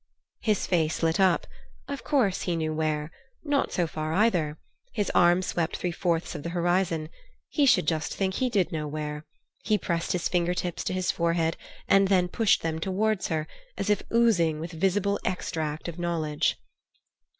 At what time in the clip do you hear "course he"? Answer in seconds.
2.03-2.55